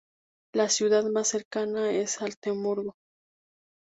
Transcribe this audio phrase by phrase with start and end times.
[0.55, 2.95] La ciudad más cercana es Altenburgo.